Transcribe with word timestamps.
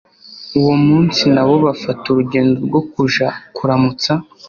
uwomunsi 0.57 1.21
nabo 1.33 1.55
bafata 1.65 2.03
urugendo 2.07 2.55
rwokuja 2.67 3.27
kuramutsa 3.55 4.11